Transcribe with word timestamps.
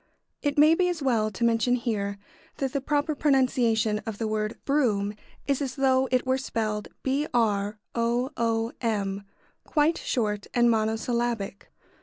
]It 0.41 0.57
may 0.57 0.73
be 0.73 0.89
as 0.89 1.03
well 1.03 1.29
to 1.29 1.43
mention 1.43 1.75
here 1.75 2.17
that 2.57 2.73
the 2.73 2.81
proper 2.81 3.13
pronunciation 3.13 3.99
of 3.99 4.17
the 4.17 4.27
word 4.27 4.57
"brougham" 4.65 5.13
is 5.45 5.61
as 5.61 5.75
though 5.75 6.07
it 6.11 6.25
were 6.25 6.39
spelled 6.39 6.87
"broom," 7.03 7.75
quite 9.63 9.97
short 9.99 10.47
and 10.55 10.71
monosyllabic. 10.71 11.71